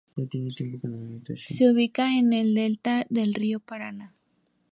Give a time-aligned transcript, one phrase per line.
[1.41, 4.15] Se ubica en el delta del río Paraná.